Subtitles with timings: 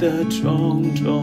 [0.00, 1.22] 的种种。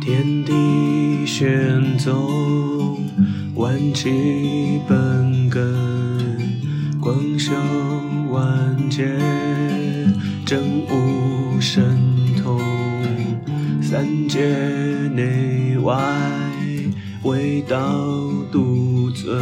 [0.00, 2.98] 天地玄宗，
[3.54, 5.81] 万气本根，
[17.68, 19.38] 道独尊，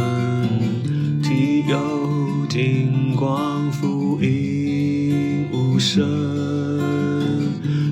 [1.21, 6.01] 体有金光，福音无声。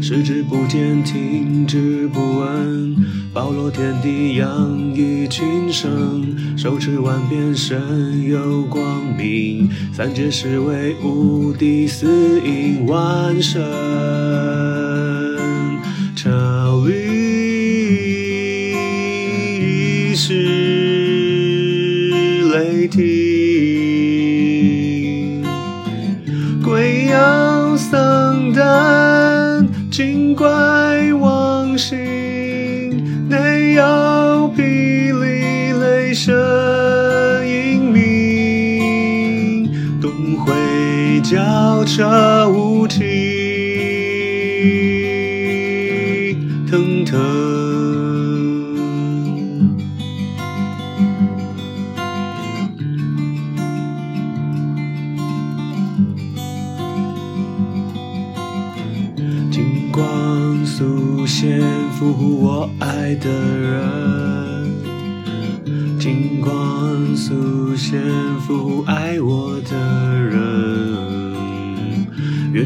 [0.02, 2.96] 视之不见，听之不闻，
[3.34, 13.62] 包罗天地，养育群生，手持万变，身有光明，三界是为无敌，四应万神，
[22.60, 23.00] 是雷霆。
[26.64, 30.46] 鬼妖丧胆，精怪
[31.14, 31.98] 妄心，
[33.30, 33.84] 内有
[34.56, 36.36] 霹雳雷声
[37.48, 39.70] 隐鸣，
[40.02, 40.52] 东会
[41.22, 42.50] 交彻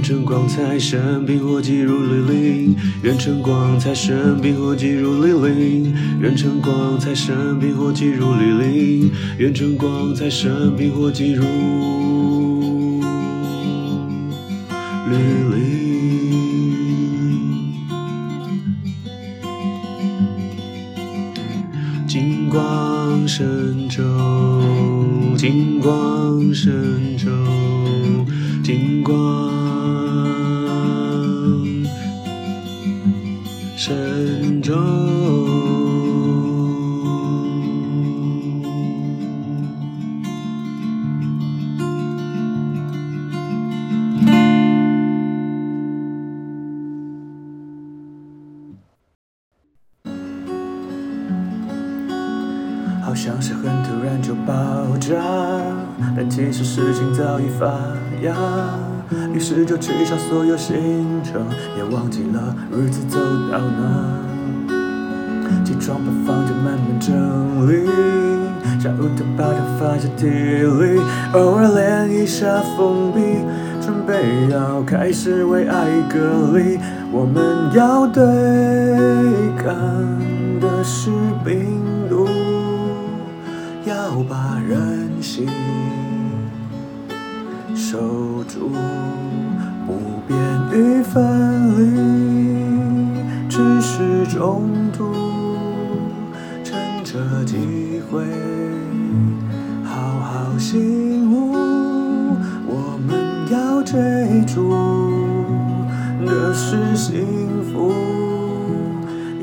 [0.03, 2.75] 晨光财神，冰火击入雷灵。
[3.03, 5.95] 愿晨光财神，冰火击入雷灵。
[6.19, 9.09] 愿晨光财神，冰火击入雷灵。
[9.37, 11.45] 愿晨光财神，冰火击入
[15.09, 15.17] 雷
[15.55, 15.63] 灵。
[22.05, 24.03] 金光神州，
[25.37, 27.12] 金光神
[59.53, 60.73] 于是就取消所有行
[61.23, 61.45] 程，
[61.77, 63.19] 也忘记了日子走
[63.51, 64.17] 到哪。
[65.63, 67.13] 起床把房间慢慢整
[67.69, 67.85] 理，
[68.81, 70.99] 下午就把它放下地里，
[71.33, 73.19] 偶尔练一下封闭，
[73.79, 76.79] 准备要开始为爱隔离。
[77.11, 78.23] 我们要对
[79.55, 79.75] 抗
[80.59, 81.11] 的是
[81.45, 82.27] 病毒。
[83.85, 85.47] 要把人心
[87.75, 87.99] 守
[88.47, 88.71] 住，
[90.33, 90.41] 言
[90.73, 91.13] 语分
[91.77, 91.81] 离，
[93.47, 95.13] 只是中途，
[96.63, 98.23] 趁着机会，
[99.83, 101.53] 好好醒悟，
[102.65, 103.11] 我们
[103.51, 104.71] 要追逐
[106.25, 107.25] 的是幸
[107.71, 107.93] 福，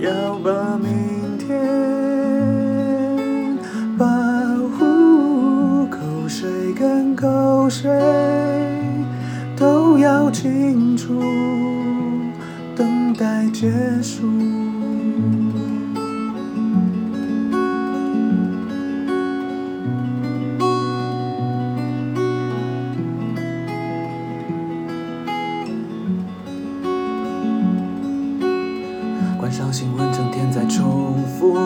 [0.01, 1.49] 要把明天。
[3.97, 4.07] 保
[4.79, 7.91] 护口水跟口水
[10.01, 11.21] 要清楚，
[12.75, 13.71] 等待结
[14.03, 14.23] 束。
[29.39, 31.59] 关上新闻，整天在重复。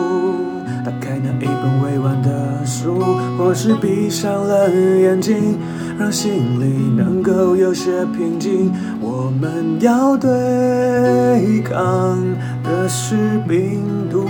[0.83, 2.99] 打开那一本未完的书，
[3.37, 5.57] 或是闭上了眼睛。
[5.97, 6.65] 让心里
[6.95, 8.71] 能够有些平静。
[8.99, 12.17] 我们要对抗
[12.63, 13.15] 的是
[13.47, 14.25] 病毒，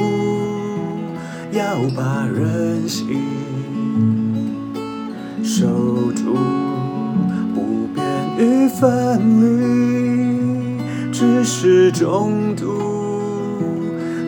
[1.51, 1.61] 要
[1.95, 3.19] 把人心
[5.43, 5.65] 守
[6.13, 6.35] 住，
[7.53, 8.05] 不变
[8.37, 10.79] 与分离，
[11.11, 12.65] 只是中途。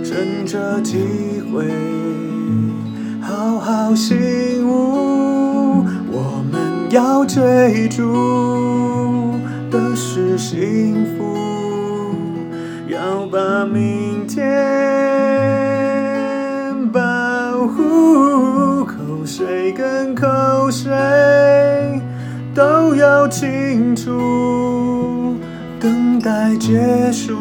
[0.03, 0.97] 趁着机
[1.51, 1.65] 会，
[3.19, 4.15] 好好醒
[4.65, 5.83] 悟。
[6.09, 6.46] 我们
[6.89, 9.35] 要追逐
[9.69, 11.35] 的是幸福，
[12.87, 14.41] 要把明天
[16.91, 16.99] 保
[17.67, 18.85] 护。
[18.85, 18.95] 口
[19.25, 20.25] 水跟口
[20.71, 20.89] 水
[22.55, 25.35] 都要清楚，
[25.81, 27.35] 等待结束。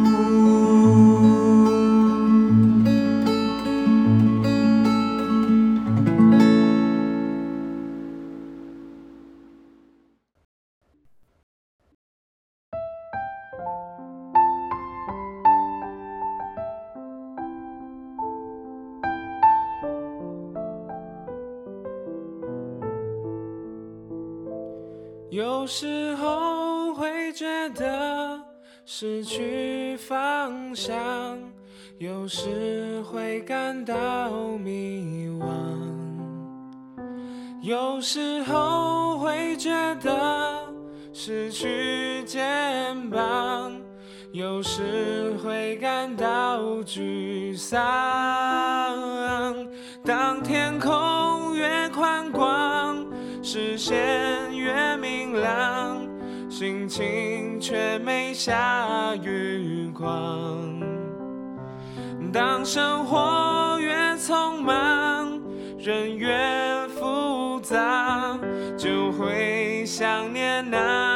[30.76, 30.94] 想，
[31.96, 35.46] 有时会感到迷惘，
[37.62, 39.70] 有时候会觉
[40.02, 40.68] 得
[41.14, 43.72] 失去肩膀，
[44.32, 47.74] 有时会感到沮丧。
[50.04, 53.02] 当天空越宽广，
[53.42, 53.96] 视线
[54.54, 55.95] 越明亮，
[56.58, 60.80] 心情却没下雨光。
[62.32, 65.38] 当生活越匆忙，
[65.78, 66.34] 人越
[66.98, 68.38] 复杂，
[68.74, 71.15] 就会想念那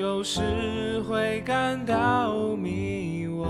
[0.00, 0.40] 有时
[1.06, 3.46] 会感到迷惘，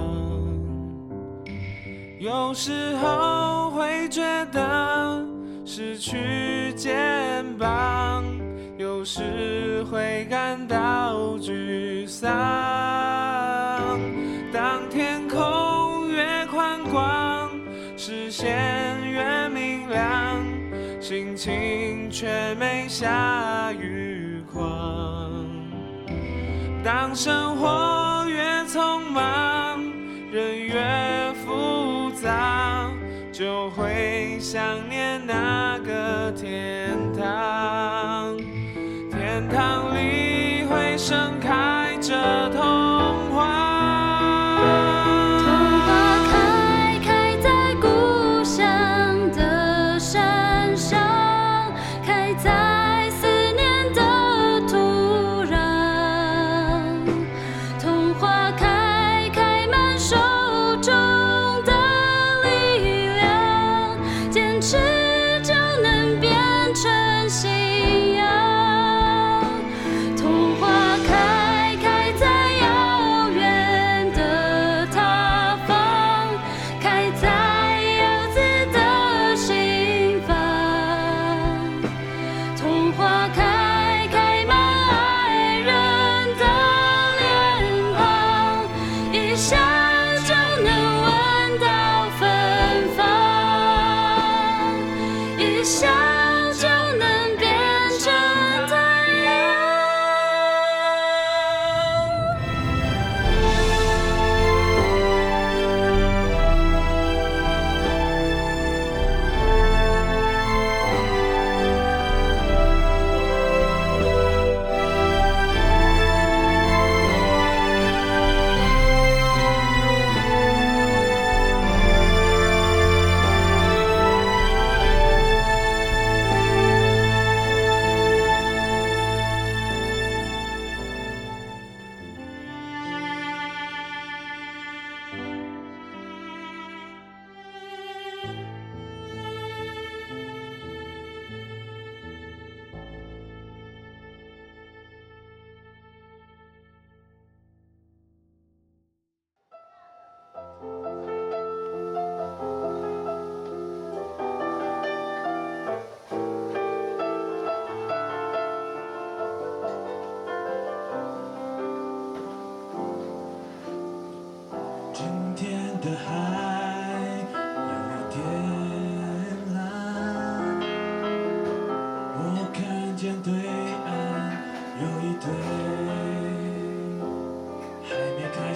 [2.19, 5.25] 有时候会觉得
[5.64, 8.25] 失去肩膀，
[8.79, 12.29] 有时会感到沮丧。
[14.52, 17.49] 当天空越宽广，
[17.97, 20.44] 视线越明亮，
[21.00, 22.26] 心情却
[22.57, 24.00] 没下雨。
[26.92, 29.80] 当生活越匆忙，
[30.32, 32.90] 人越复杂，
[33.30, 38.39] 就会想念那个天堂。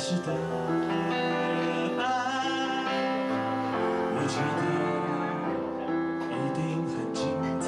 [0.04, 0.28] 当时的
[1.98, 2.04] 爱，
[4.12, 4.62] 我觉得
[6.28, 7.24] 一定很精
[7.58, 7.64] 彩。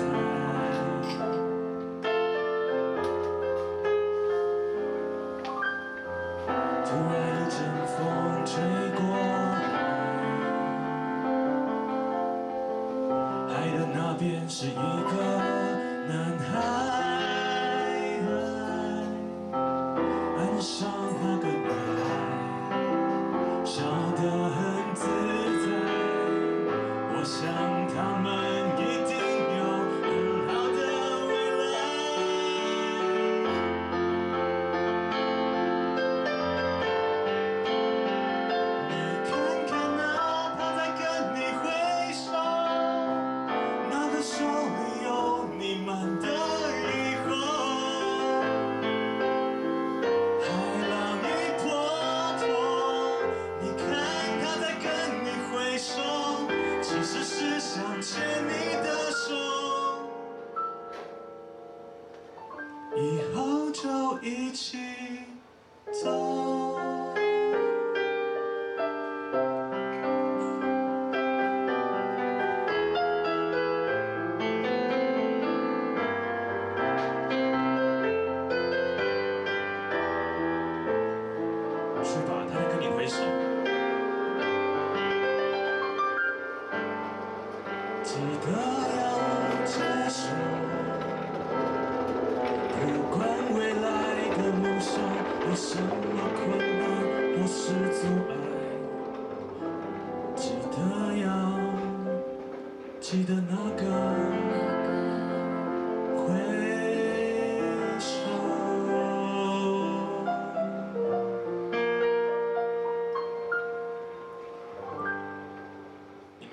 [6.84, 7.96] 突然一阵风
[8.44, 8.52] 吹
[8.92, 9.64] 过来，
[13.48, 15.25] 海的那边是一个。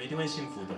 [0.03, 0.75] 一定会幸福的。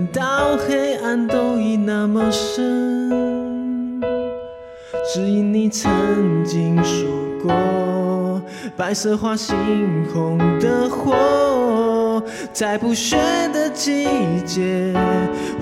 [0.00, 4.00] 等到黑暗都已那么深。
[5.12, 7.06] 只因你曾经说
[7.42, 8.40] 过，
[8.78, 9.52] 白色花猩
[10.10, 13.18] 红的火，在不雪
[13.52, 14.08] 的季
[14.46, 14.94] 节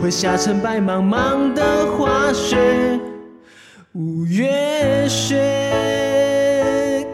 [0.00, 2.56] 会下成白茫茫的花雪。
[3.94, 5.34] 五月雪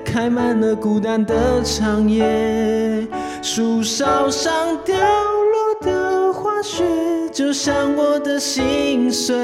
[0.04, 3.09] 开满了孤单的长夜，
[3.40, 6.85] 树梢上掉落的花雪，
[7.34, 9.34] 就像我的心碎。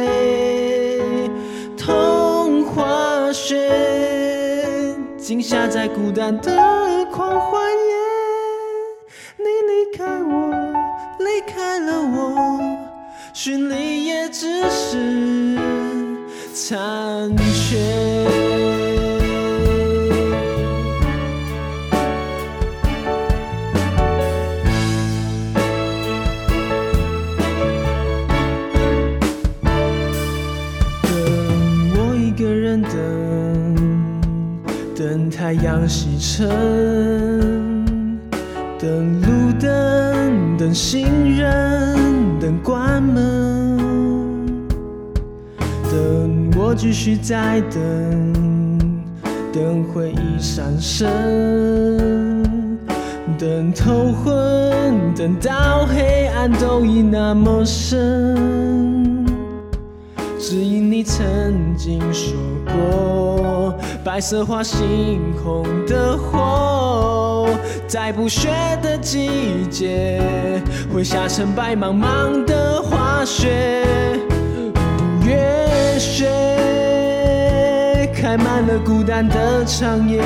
[1.77, 7.97] 痛化雪，静下在孤单的狂欢夜。
[9.39, 10.53] 你离开我，
[11.19, 12.61] 离开了我，
[13.33, 15.59] 寻你也只是
[16.55, 18.60] 残缺。
[35.51, 36.49] 太阳西沉，
[38.79, 41.99] 等路灯，等行人，
[42.39, 43.77] 等关门，
[45.91, 48.79] 等我继续在等，
[49.53, 51.11] 等回忆闪身，
[53.37, 54.33] 等头昏，
[55.17, 59.27] 等到黑暗都已那么深。
[60.39, 61.25] 只因你曾
[61.77, 62.37] 经说
[62.73, 63.75] 过，
[64.05, 67.49] 白色花猩红的火，
[67.87, 68.49] 在不雪
[68.83, 70.21] 的季节
[70.93, 73.85] 会下成白茫茫的滑雪。
[74.75, 76.29] 五月雪
[78.15, 80.23] 开满了孤单的长夜，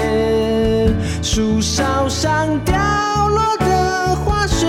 [1.22, 2.74] 树梢上掉
[3.28, 4.66] 落的花雪，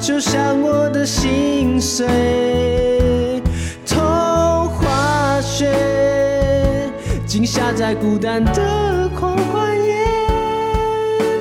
[0.00, 3.42] 就像我的心碎。
[3.86, 5.72] 痛化雪，
[7.28, 9.96] 静下在孤单的狂欢夜。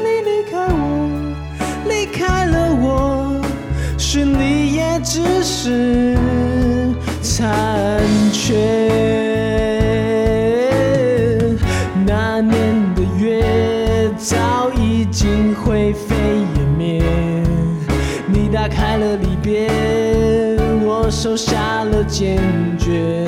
[0.03, 1.10] 你离开我，
[1.88, 3.41] 离开了我，
[3.98, 6.17] 寻你也只是
[7.22, 8.03] 残
[8.34, 8.53] 缺。
[12.06, 12.53] 那年
[12.94, 16.17] 的月早已经灰飞
[16.58, 17.01] 烟灭，
[18.27, 19.70] 你打开了离别，
[20.84, 22.44] 我收下了坚
[22.77, 23.25] 决，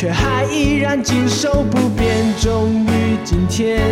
[0.00, 2.34] 却还依然谨守不变。
[2.40, 3.82] 终于今天，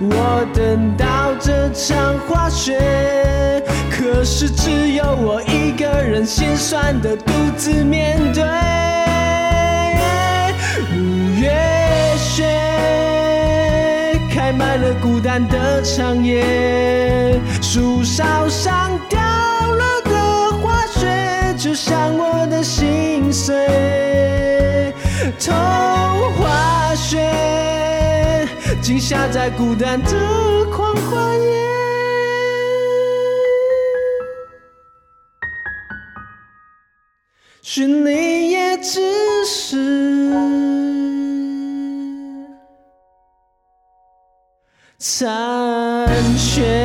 [0.00, 8.42] 我等到这场滑雪，可是只有我一个人心酸的独自面对。
[10.96, 11.52] 五月
[12.16, 12.42] 雪
[14.32, 24.53] 开满了孤单的长夜，树梢上掉落的花雪，就像我的心碎。
[25.32, 25.54] 童
[26.34, 28.46] 话雪，
[28.82, 31.54] 静下在孤单的狂欢夜。
[37.62, 39.00] 寻你也只
[39.46, 39.76] 是
[44.98, 46.83] 残雪。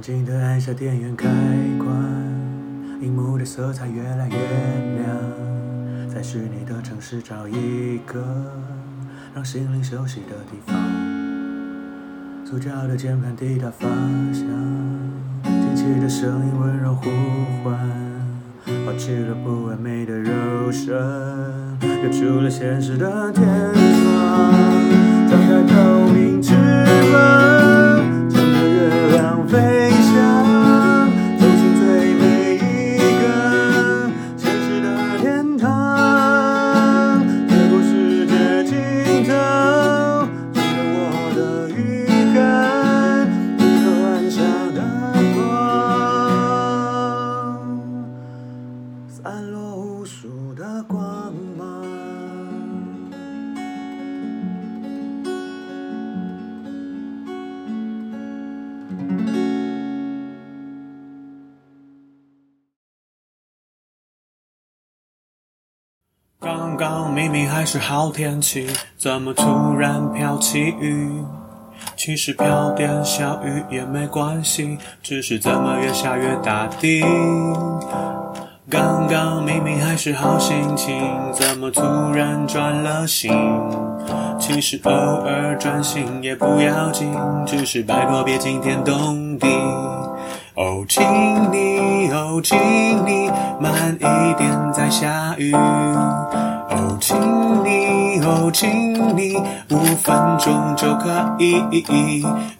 [0.00, 1.26] 静静地按下电源开
[1.76, 1.88] 关，
[3.00, 4.36] 荧幕的色彩越来越
[5.02, 5.08] 亮，
[6.08, 8.24] 在虚拟的城市找一个
[9.34, 10.76] 让心灵休息的地方。
[12.44, 13.90] 塑胶的键盘滴答方。
[14.32, 14.46] 向，
[15.42, 17.10] 机器的声音温柔呼
[17.64, 17.76] 唤，
[18.86, 20.96] 抛弃了不完美的肉身，
[21.80, 24.52] 跃出了现实的天窗，
[25.28, 26.40] 张开透明
[66.90, 71.22] 刚明明还是好天气，怎么突然飘起雨？
[71.96, 77.04] 其实飘点小雨也没关系，只是怎么越下越大滴。
[78.70, 80.98] 刚刚明明还是好心情，
[81.34, 83.30] 怎么突然转了心？
[84.40, 89.46] 其实偶尔转心也不要紧，只是拜托别惊天动地。
[90.54, 91.04] 哦，请
[91.52, 92.58] 你，哦，请
[93.04, 95.54] 你慢一点，再下雨。
[96.70, 97.16] 哦，请
[97.64, 98.68] 你，哦，请
[99.16, 99.36] 你
[99.70, 101.60] 五分钟就可以。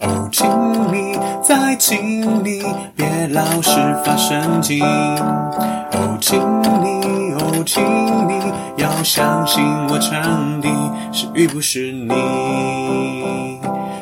[0.00, 0.46] 哦，请
[0.92, 2.62] 你，再请你
[2.96, 3.70] 别老是
[4.04, 4.82] 发神经。
[4.84, 7.82] 哦，请你，哦，请
[8.28, 10.68] 你要相信我唱的
[11.12, 12.08] 是雨不是你，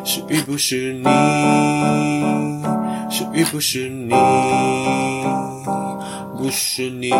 [0.05, 1.05] 是雨不是你。
[3.09, 4.11] 是雨不是你，
[6.37, 7.11] 不是你，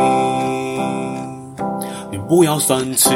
[2.17, 3.11] 你不要生气，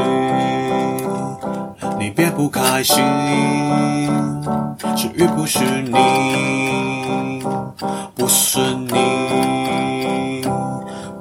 [1.99, 3.03] 你别不开心。
[4.95, 5.91] 是与不是你，
[8.15, 8.93] 不是你，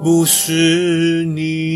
[0.03, 1.69] 不是你。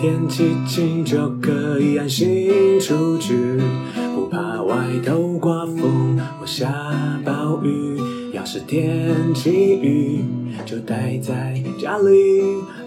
[0.00, 3.60] 天气晴就可以安心出去，
[4.18, 4.74] 不怕外
[5.06, 6.68] 头刮风或下
[7.24, 8.00] 暴雨。
[8.32, 10.24] 要是天气雨，
[10.66, 12.42] 就待在家里，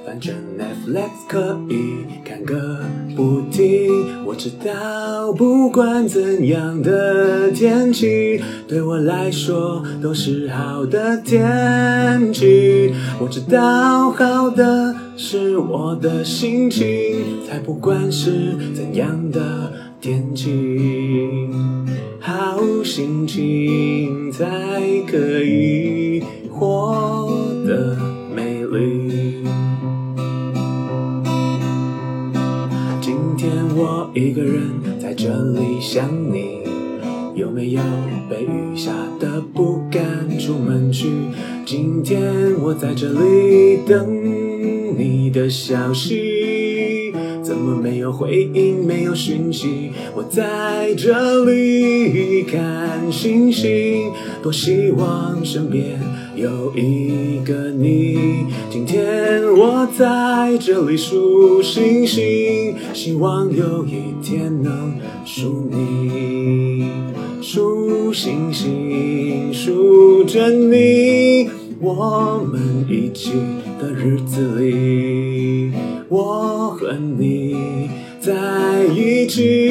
[0.06, 2.82] 反正 Netflix 可以看个
[3.16, 4.26] 不停。
[4.26, 12.94] 我知道，不管怎样的天气，对我来说都是好的天气。
[13.22, 14.94] 我知道，好的。
[15.18, 16.86] 是我的心情，
[17.48, 20.50] 才不管是怎样的天气，
[22.20, 24.44] 好心情才
[25.08, 27.30] 可以活
[27.68, 27.96] 得
[28.36, 29.44] 美丽。
[33.00, 36.64] 今天我一个人在这里想你，
[37.36, 37.82] 有没有
[38.28, 40.02] 被雨下的不敢
[40.40, 41.12] 出门去？
[41.64, 42.20] 今天
[42.60, 44.10] 我在这里等
[44.98, 46.71] 你的消息，
[47.52, 49.92] 怎么没有回应，没有讯息？
[50.16, 54.10] 我在这里看星星，
[54.42, 56.00] 多希望身边
[56.34, 58.46] 有一个你。
[58.70, 64.94] 今天我在这里数星星，希望有一天能
[65.26, 66.90] 数你，
[67.42, 71.50] 数星星，数着你。
[71.84, 73.32] 我们一起
[73.82, 75.11] 的日子里，
[76.92, 79.71] 和你在一起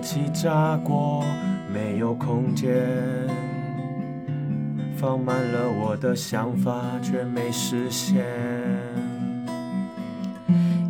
[0.00, 1.22] 气炸锅，
[1.72, 2.74] 没有空间，
[4.96, 8.24] 放慢了我的想法，却没实现。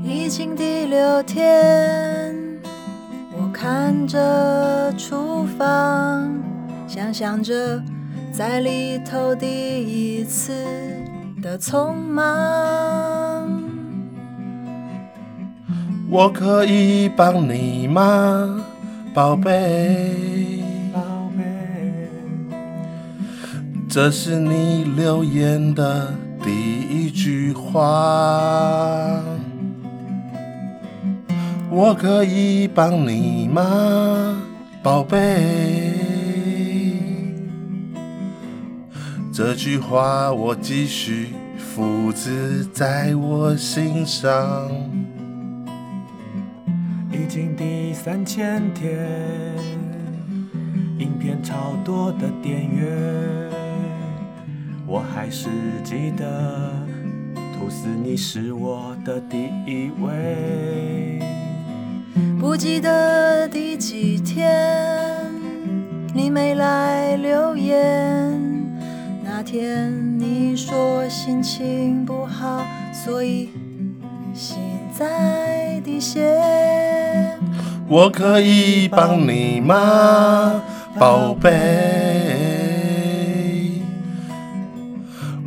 [0.03, 2.35] 已经第六天，
[3.33, 6.33] 我看着厨房，
[6.87, 7.83] 想象着
[8.33, 9.49] 在里头第
[10.18, 10.53] 一次
[11.42, 13.61] 的匆忙。
[16.09, 18.64] 我可以帮你吗，
[19.12, 20.62] 宝贝？
[20.92, 21.01] 宝
[21.37, 21.42] 贝，
[23.88, 26.51] 这是你留言的第
[26.88, 29.20] 一句话。
[31.68, 34.40] 我可以帮你吗，
[34.81, 35.92] 宝贝？
[39.33, 44.70] 这句话我继续复制在我心上。
[47.31, 48.93] 已经第三千天，
[50.99, 52.90] 影片超多的点阅，
[54.85, 55.49] 我还是
[55.85, 56.73] 记得
[57.55, 61.21] 吐司你是我的第一位。
[62.40, 65.16] 不记得第几天
[66.12, 68.37] 你没来留言，
[69.23, 73.51] 那天你说心情不好，所以
[74.35, 74.59] 心
[74.93, 77.09] 在滴血。
[77.90, 80.62] 我可以帮你吗，
[80.96, 81.50] 宝贝？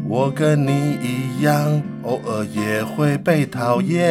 [0.06, 4.04] 我跟你一样，偶尔也会被讨厌。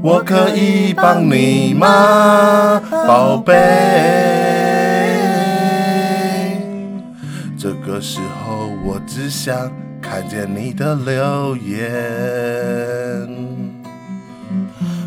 [0.00, 3.52] 我可以帮你吗，宝贝？
[7.58, 11.84] 这个时候，我只想看见你的留言。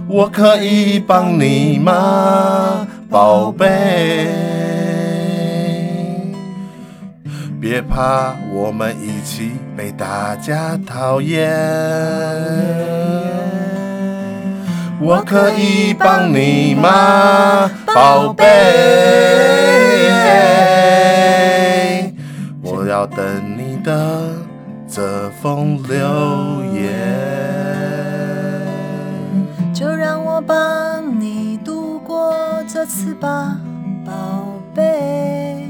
[0.09, 4.27] 我可以帮你吗，宝贝？
[7.59, 11.51] 别怕，我们一起被大家讨厌。
[15.01, 18.45] 我可以帮你吗，宝贝？
[22.61, 23.17] 我要等
[23.57, 24.29] 你的
[24.87, 27.26] 这封留言。
[32.77, 33.57] 这次吧，
[34.05, 34.13] 宝
[34.75, 35.67] 贝。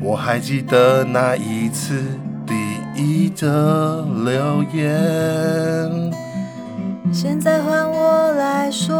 [0.00, 2.00] 我还记得那一次
[2.46, 2.54] 第
[2.94, 6.12] 一则留言，
[7.12, 8.96] 现在换我来说，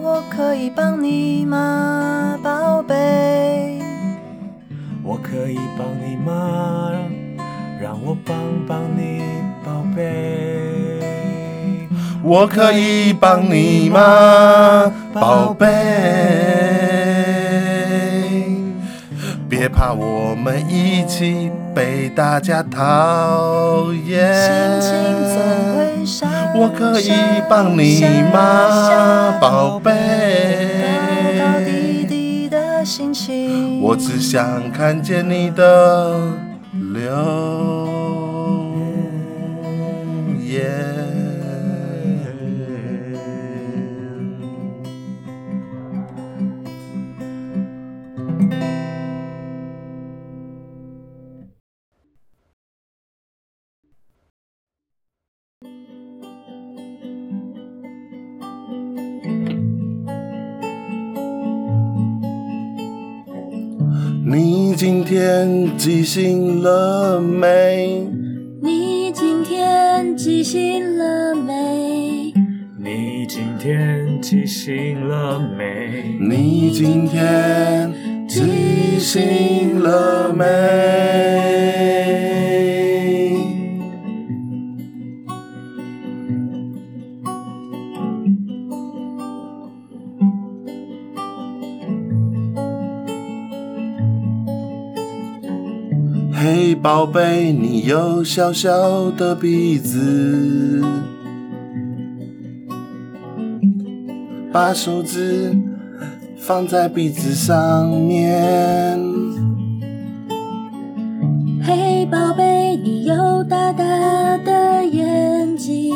[0.00, 3.80] 我可以帮你吗，宝贝？
[5.04, 6.90] 我可以帮你吗？
[7.80, 9.22] 让我帮帮你，
[9.64, 10.87] 宝贝。
[12.22, 15.66] 我可以帮你吗，宝贝？
[19.48, 24.30] 别怕，我们一起被大家讨厌。
[26.54, 27.12] 我可以
[27.48, 28.00] 帮你
[28.32, 29.92] 吗，宝贝？
[33.80, 36.20] 我只想看见你的
[36.72, 37.10] 留
[64.78, 68.06] 今天记醒了没？
[68.62, 72.32] 你今天记醒了没？
[72.78, 76.16] 你今天记醒了没？
[76.20, 77.92] 你今天
[78.28, 80.44] 记醒了没？
[96.90, 100.82] 宝贝，你有小小的鼻子，
[104.50, 105.54] 把手指
[106.38, 108.98] 放在鼻子上面。
[111.62, 113.84] 嘿，宝贝，你有大大
[114.38, 115.92] 的眼睛，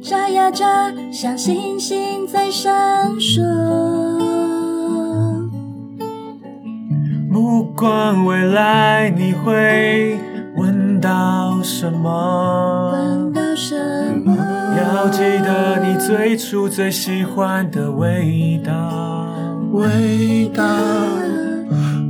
[0.00, 4.11] 眨呀眨，像星星在闪烁。
[7.32, 10.18] 不管未来你会
[10.54, 13.74] 闻到什么闻，到什
[14.22, 14.36] 么？
[14.76, 19.24] 要记得你最初最喜欢的味道。
[19.72, 20.62] 味道，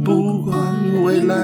[0.04, 0.56] 不管
[1.04, 1.36] 未来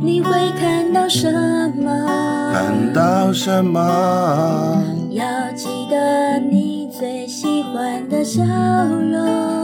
[0.00, 1.30] 你会看到什
[1.76, 2.08] 么？
[2.50, 9.61] 看到什么，要记得你最喜欢的笑容。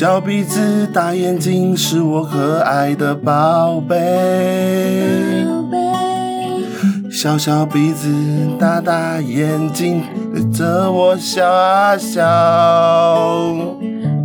[0.00, 5.44] 小鼻子大眼睛是我可爱的宝贝。
[7.10, 8.08] 小小鼻子
[8.58, 12.18] 大大眼睛对着我笑啊笑。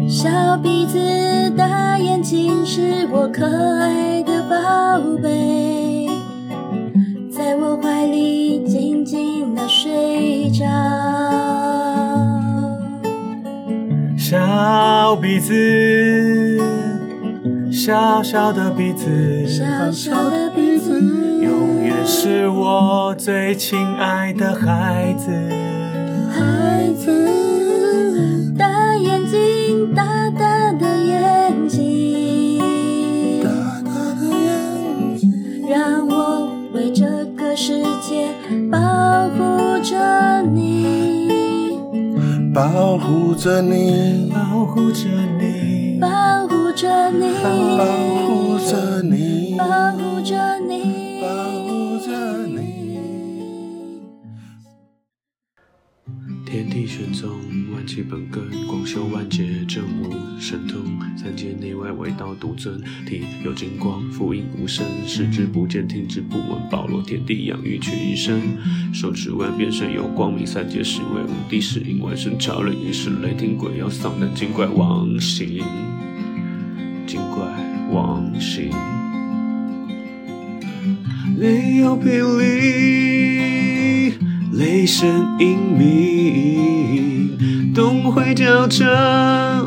[0.08, 6.08] 小鼻子大眼睛是我可爱的宝贝，
[7.30, 11.45] 在我怀里静静的睡着。
[14.28, 15.54] 小鼻子，
[17.72, 21.00] 小小的鼻子，小小的鼻子，
[21.44, 25.30] 永远是我最亲爱的孩子。
[26.32, 27.45] 孩子，
[43.46, 45.08] 着你，保护着
[45.40, 45.55] 你，
[62.40, 62.82] 独尊。
[63.06, 68.42] 体有金光，福音无声，视之不见，听之不闻，保罗天地养育群生。
[68.94, 75.62] 手持万变身有光明，三界是为无地是因万神超人，一是雷霆鬼妖丧胆精怪王行，
[77.06, 77.46] 精怪
[77.92, 78.70] 王行。
[81.38, 83.35] 雷摇霹雳，
[84.58, 87.38] 雷声隐鸣，
[87.74, 88.88] 东会交战，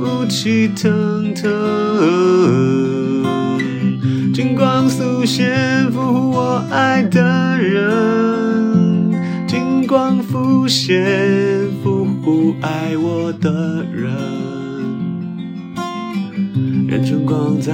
[0.00, 1.50] 雾气腾腾，
[4.32, 9.12] 金光速现，俘获我爱的人，
[9.46, 11.04] 金光浮现，
[11.82, 14.10] 俘获爱我的人。
[16.88, 17.72] 任春光在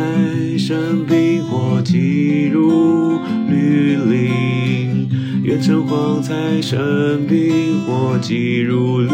[0.58, 4.73] 身边，或寄入绿林；
[5.44, 7.52] 愿橙黄在身边，
[7.86, 9.10] 或寄入绿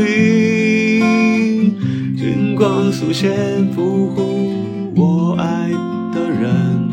[0.00, 1.78] 林。
[2.16, 4.20] 金光速现，俘获
[4.96, 5.70] 我爱
[6.12, 6.90] 的人；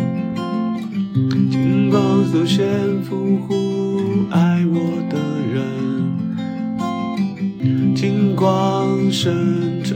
[1.50, 3.56] 金光速现，俘获
[4.30, 5.18] 爱我的
[5.52, 5.56] 人。
[7.96, 9.96] 金光神州。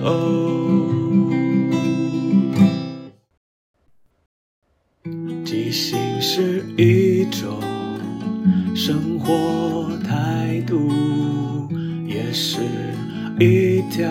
[5.46, 7.60] 即兴是一种
[8.92, 10.92] 生活态度，
[12.06, 12.60] 也是
[13.40, 14.06] 一条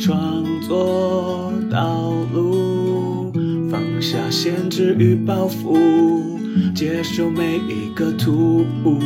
[0.00, 3.32] 创作道路。
[3.70, 5.78] 放下限制与包袱，
[6.74, 8.98] 接受每一个突兀，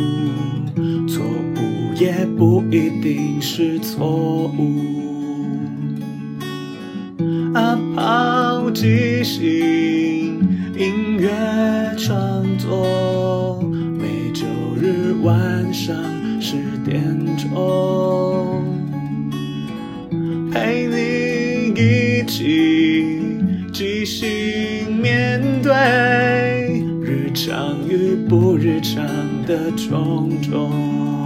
[1.07, 4.81] 错误也不一定是错误。
[7.53, 10.41] 啊，抛即兴，
[10.79, 11.29] 音乐
[11.99, 12.87] 创作，
[15.89, 15.97] 上
[16.39, 17.01] 十点
[17.39, 18.63] 钟，
[20.53, 23.31] 陪你一起
[23.73, 29.03] 即兴面对日常与不日常
[29.47, 31.18] 的种种。